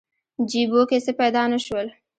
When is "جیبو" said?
0.49-0.81